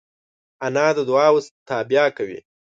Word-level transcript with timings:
انا 0.65 0.85
د 0.97 0.99
دعاوو 1.09 1.39
تابیا 1.69 2.05
کوي 2.17 2.39